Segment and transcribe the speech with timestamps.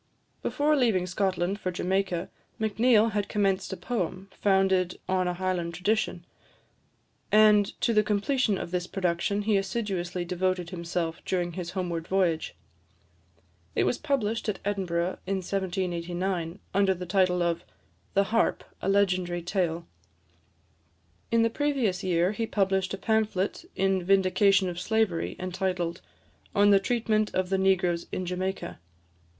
[0.41, 6.25] Before leaving Scotland for Jamaica, Macneill had commenced a poem, founded on a Highland tradition;
[7.31, 12.55] and to the completion of this production he assiduously devoted himself during his homeward voyage.
[13.75, 17.63] It was published at Edinburgh in 1789, under the title of
[18.15, 19.85] "The Harp, a Legendary Tale."
[21.29, 26.01] In the previous year, he published a pamphlet in vindication of slavery, entitled,
[26.55, 28.79] "On the Treatment of the Negroes in Jamaica."